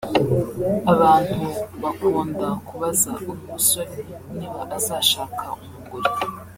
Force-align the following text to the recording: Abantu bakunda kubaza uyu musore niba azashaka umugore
Abantu 0.93 1.39
bakunda 1.81 2.47
kubaza 2.67 3.09
uyu 3.29 3.33
musore 3.51 3.97
niba 4.35 4.61
azashaka 4.77 5.43
umugore 5.61 6.09